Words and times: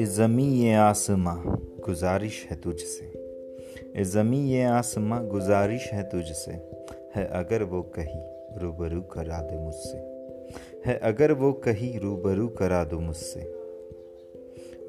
ए 0.00 0.04
ज़मी 0.04 0.48
ये 0.48 0.74
आसमां, 0.74 1.42
गुजारिश 1.84 2.46
है 2.50 2.60
तुझसे। 2.60 3.04
ए 3.96 4.04
ज़मी 4.04 4.50
ये 4.50 4.62
आसमां, 4.62 5.28
गुजारिश 5.28 5.92
है 5.92 6.02
तुझसे। 6.02 6.50
है 7.14 7.26
अगर 7.26 7.62
वो 7.62 7.82
कही, 7.82 8.20
रूबरू 8.58 9.02
करा 9.02 9.38
दे 9.42 9.58
मुझसे। 9.58 9.96
है 10.86 10.98
अगर 10.98 11.32
वो 11.32 11.52
कही, 11.52 11.98
रूबरू 11.98 12.48
करा 12.48 12.84
दो 12.84 12.98
मुझसे। 12.98 13.40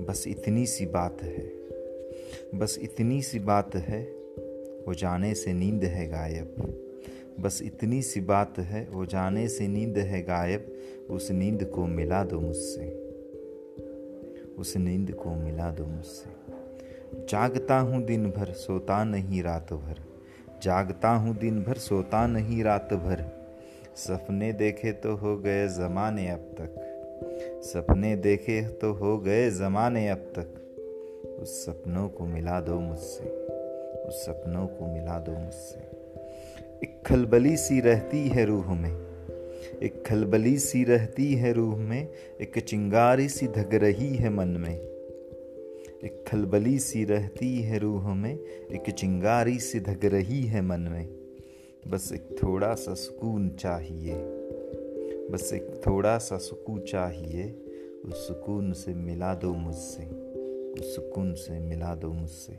बस 0.02 0.23
इतनी 0.27 0.66
सी 0.66 0.86
बात 0.86 1.23
है। 1.23 1.52
बस 2.55 2.80
इतनी 2.82 3.21
सी 3.21 3.39
बात 3.39 3.75
है, 3.75 4.04
वो 4.88 4.93
जाने 4.93 5.36
से 5.36 5.54
नींद 5.54 5.84
है 5.84 6.07
गायब। 6.07 6.78
बस 7.39 7.62
इतनी 7.64 8.02
सी 8.02 8.21
बात 8.21 8.59
है, 8.59 8.88
वो 8.89 9.05
जाने 9.05 9.48
से 9.48 9.68
नींद 9.68 9.98
है 9.98 10.21
गायब। 10.21 10.73
उस 11.09 11.31
नींद 11.31 11.63
को 11.63 11.85
मिला 11.85 12.23
दो 12.23 12.39
मुझसे। 12.39 13.10
उस 14.60 14.78
नींद 14.78 15.12
को 15.12 15.36
मिला 15.36 15.72
दो 15.72 15.86
मुझसे। 15.86 16.30
जागता 17.30 17.80
हूँ 17.80 18.05
दिन 18.05 18.32
भर 18.32 18.46
सोता 18.46 19.04
नहीं 19.04 19.44
रात 19.44 19.74
भर 19.74 19.96
जागता 20.64 21.10
हूँ 21.10 21.38
दिन 21.38 21.64
भर 21.64 21.74
सोता 21.74 22.27
नहीं 22.27 22.64
रात 22.64 22.94
भर 22.94 23.41
सपने 23.96 24.54
देखे 24.54 24.91
तो 24.91 25.16
हो 25.16 25.38
गए 25.38 25.68
ज़माने 25.68 26.30
अब 26.30 26.40
तक। 26.40 26.88
सपने 27.64 28.16
देखे 28.16 28.68
तो 28.68 28.94
हो 28.94 29.18
गए 29.18 29.50
ज़माने 29.50 30.10
अब 30.10 30.18
तक। 30.18 30.58
उस 31.41 31.66
सपनों 31.66 32.10
को 32.10 32.26
मिला 32.26 32.62
दो 32.62 32.80
मुझसे। 32.80 33.24
उस 34.08 34.26
सपनों 34.26 34.68
को 34.68 34.94
मिला 34.94 35.20
दो 35.20 35.32
मुझसे। 35.32 35.80
एक 36.84 37.04
खलबली 37.05 37.58
सी 37.58 37.80
रहती 37.80 38.27
है 38.27 38.46
रूह 38.46 38.74
में। 38.74 39.10
एक 39.84 40.03
खलबली 40.08 40.58
सी 40.58 40.84
रहती 40.84 41.34
है 41.34 41.53
रूह 41.53 41.76
में, 41.76 42.09
एक 42.41 42.59
चिंगारी 42.59 43.29
सी 43.29 43.48
धग 43.48 43.74
रही 43.74 44.15
है 44.15 44.29
मन 44.29 44.48
में। 44.48 44.76
एक 46.04 46.26
खलबली 46.27 46.79
सी 46.79 47.04
रहती 47.04 47.62
है 47.62 47.77
रूह 47.77 48.13
में, 48.13 48.40
एक 48.71 48.90
चिंगारी 48.90 49.59
सी 49.59 49.79
धग 49.79 50.05
रही 50.05 50.41
है 50.46 50.62
मन 50.62 50.79
में। 50.79 51.07
बस 51.87 52.12
एक 52.13 52.43
थोड़ा 52.43 52.74
सा 52.74 52.93
सुकून 52.93 53.49
चाहिए, 53.49 54.15
बस 55.32 55.49
एक 55.54 55.82
थोड़ा 55.87 56.18
सा 56.18 56.37
सुकून 56.37 56.79
चाहिए, 56.79 57.52
उस 58.05 58.27
सुकून 58.27 58.74
से 58.74 58.93
मिला 58.93 59.35
दो 59.35 59.54
मुझसे, 59.54 60.04
उस 60.82 60.96
सुकून 60.96 61.34
से 61.34 61.59
मिला 61.59 61.96
दो 61.96 62.12
मुझसे। 62.12 62.54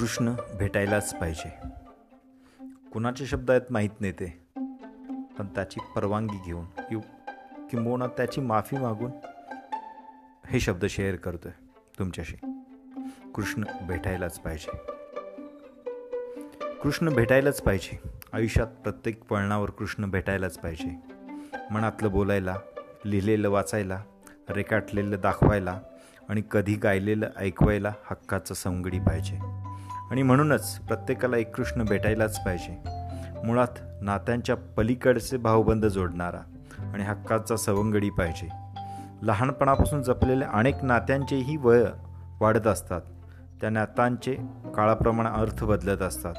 कृष्ण 0.00 0.34
भेटायलाच 0.58 1.14
पाहिजे. 1.14 1.68
कुणाचे 2.92 3.26
शब्द 3.26 3.50
आहेत 3.50 3.62
माहीत 3.70 3.90
नाही 4.00 4.12
ते. 4.12 4.46
पण 5.38 5.46
त्याची 5.46 5.80
परवानगी 5.96 6.38
घेऊन 6.46 6.64
किंवा 6.64 7.32
किंबहुना 7.70 8.06
त्याची 8.06 8.40
माफी 8.40 8.76
मागून 8.76 9.10
हे 10.46 10.60
शब्द 10.60 10.86
शेअर 10.86 11.16
करतोय 11.16 11.52
तुमच्याशी. 11.98 12.36
कृष्ण 13.34 13.64
भेटायलाच 13.82 14.40
पाहिजे. 14.40 14.76
कृष्ण 16.82 17.14
भेटायलाच 17.14 17.62
पाहिजे. 17.62 18.00
आयुष्यात 18.32 18.66
प्रत्येक 18.66 19.24
पळणावर 19.24 19.70
कृष्ण 19.70 20.10
भेटायलाच 20.10 20.58
पाहिजे. 20.58 20.96
मनातलं 21.70 22.10
बोलायला 22.10 22.56
लिहिलेलं 23.04 23.50
वाचायला 23.50 24.04
रेखाटलेलं 24.50 25.20
दाखवायला 25.20 25.80
आणि 26.28 26.42
कधी 26.50 26.74
गायलेलं 26.74 27.30
ऐकवायला 27.36 27.92
हक्काचं 28.10 28.54
संगडी 28.54 28.98
पाहिजे. 28.98 29.59
आणि 30.10 30.22
म्हणूनच 30.22 30.78
प्रत्येकाला 30.78 31.36
एक 31.36 31.56
कृष्ण 31.56 31.84
भेटायलाच 31.84 32.44
पाहिजे. 32.44 32.78
मुळात 33.44 34.02
नात्यांच्या 34.02 34.56
पलीकडचे 34.56 35.36
भावबंध 35.36 35.86
जोडणारा 35.86 36.40
आणि 36.78 37.02
हक्काचा 37.02 37.56
सवंगडी 37.56 38.10
पाहिजे. 38.10 38.48
लहानपणापासून 39.22 40.02
जपलेल्या 40.02 40.48
अनेक 40.52 40.84
नात्यांचेही 40.84 41.56
वय 41.56 41.84
वाढत 42.40 42.66
असतात. 42.66 43.00
त्या 43.60 43.70
नात्यांचे 43.70 44.34
काळाप्रमाणे 44.74 45.28
अर्थ 45.28 45.64
बदलत 45.64 46.02
असतात. 46.02 46.34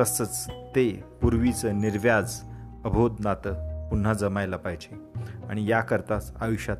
तसंच 0.00 0.50
ते 0.50 1.04
पूर्वीचं 1.22 1.80
निर्व्याज 1.80 2.40
अबोध 2.84 3.16
नातं 3.20 3.88
पुन्हा 3.88 4.12
जमायला 4.12 4.56
पाहिजे 4.56 4.96
आणि 5.48 5.70
याकरताच 5.70 6.32
आयुष्यात 6.40 6.76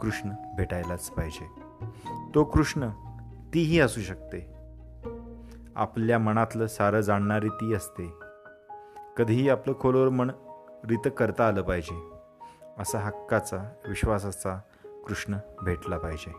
कृष्ण 0.00 0.30
भेटायलाच 0.56 1.10
पाहिजे. 1.10 1.62
तो 2.34 2.44
कृष्ण 2.44 2.88
तीही 3.54 3.80
असू 3.80 4.00
शकते. 4.00 4.61
आपल्या 5.76 6.18
मनातलं 6.18 6.66
सारं 6.66 7.00
जाणणारी 7.00 7.48
ती 7.48 7.74
असते. 7.74 8.12
कधीही 9.16 9.48
आपलं 9.48 9.72
खोलवर 9.80 10.08
मन 10.08 10.30
रित 10.84 11.08
करता 11.16 11.48
आलं 11.48 11.62
पाहिजे. 11.62 12.10
असा 12.78 12.98
हक्काचा 12.98 13.56
विश्वासाचा 13.88 14.60
कृष्ण 15.06 15.36
भेटला 15.62 15.98
पाहिजे. 15.98 16.32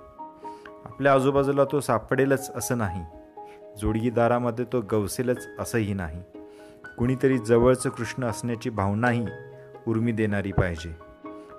आपल्या 0.86 1.14
आजूबाजूला 1.14 1.66
तो 1.72 1.80
सापडेलच 1.80 2.52
असं 2.56 2.78
नाही. 2.78 3.06
जोडगीदारामध्ये 3.82 4.66
तो 4.66 4.82
गवसेलच 4.92 5.50
असंही 5.60 5.94
नाही. 5.94 6.24
कुणीतरी 6.98 7.38
जवळचं 7.38 7.90
कृष्ण 7.90 8.26
असण्याची 8.26 8.70
भावनाही 8.70 9.26
उर्मी 9.88 10.12
देणारी 10.12 10.52
पाहिजे. 10.52 10.96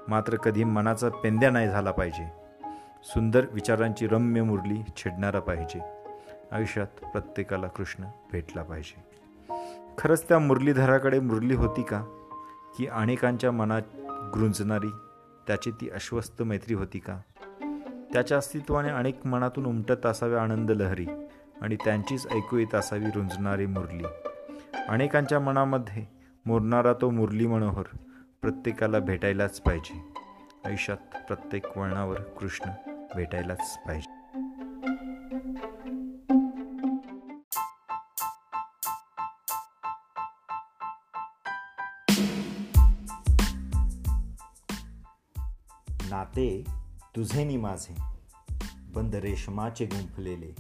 मात्र 0.09 0.37
कधी 0.37 0.65
मनाचा 0.65 1.09
पेंद्या 1.09 1.51
नाही 1.51 1.69
झाला 1.69 1.91
पाहिजे. 1.91 2.29
सुंदर 3.05 3.47
विचारांची 3.53 4.07
रम्य 4.07 4.43
मुरली 4.43 4.93
छेडणारा 4.97 5.41
पाहिजे. 5.41 6.04
आयुष्यात 6.53 6.87
प्रत्येकाला 6.87 7.67
कृष्ण 7.67 8.05
भेटला 8.33 8.63
पाहिजे. 8.63 9.05
खरंच 9.99 10.29
त्या 10.29 10.39
मुरलीधराकडे 10.39 11.21
मुरली 11.21 11.55
होती 11.55 11.83
का? 11.83 12.05
की 12.79 12.87
अनेकांच्या 12.87 13.53
मनात 13.53 13.83
गुंजणारी 14.39 14.91
त्याची 15.47 15.71
ती 15.71 15.91
अश्वस्त 15.91 16.43
मैत्री 16.43 16.75
होती 16.75 16.99
का? 16.99 17.21
त्याच्या 18.13 18.39
अस्तित्वाने 18.39 18.89
अनेक 18.89 19.27
मनातून 19.27 19.67
उमटत 19.67 20.07
असाव्या 20.07 20.43
आनंद 20.43 20.71
लहरी 20.71 21.07
आणि 21.63 21.77
त्यांचीच 21.77 22.27
ऐकू 22.33 22.57
येत 22.57 22.75
असावी 22.75 23.07
रुंजणारी 23.07 23.67
मुरली. 23.67 24.05
अनेकांच्या 24.89 25.41
मनामध्ये 25.41 26.07
मुरणारा 26.47 26.93
तो 26.93 27.11
मुरली 27.11 27.47
मनोहर 27.47 27.85
प्रत्येकाला 28.43 28.99
भेटायलाच 28.99 29.61
पाहिजे. 29.61 30.15
आयुष्यात 30.65 31.27
प्रत्येक 31.27 31.79
वळणावर 31.79 32.21
कृष्ण 32.21 32.71
भेटायलाच 33.17 33.79
पाहिजे. 33.87 34.14
नाते 46.11 46.65
तुझे 47.17 47.45
नि 47.45 47.57
माझे 47.57 47.95
बंद 48.93 49.15
रेशमाचे 49.15 49.87
गुंफलेले. 49.87 50.55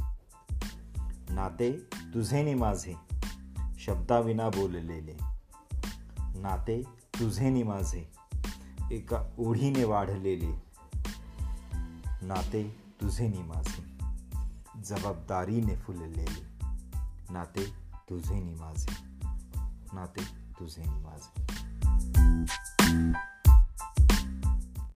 नाते 1.30 1.72
तुझे 2.14 2.42
नि 2.42 2.54
माझे 2.54 2.94
शब्दाविना 3.78 4.48
बोललेले. 4.48 5.16
नाते 6.40 6.82
तुझे 7.18 7.50
नि 7.50 7.62
माझे 7.62 8.12
एका 8.92 9.34
ओढीने 9.38 9.84
वाढलेले. 9.84 10.52
नाते 12.26 12.68
तुझे 13.00 13.28
नि 13.28 13.42
माझे 13.42 13.82
जबाबदारीने 14.82 15.76
फुललेले. 15.76 16.46
नाते 17.32 17.64
तुझे 18.08 18.40
नि 18.40 18.54
माझे 18.54 18.92
नाते 19.94 20.24
तुझे 20.58 20.82
नि 20.86 21.02
माझे. 21.02 21.44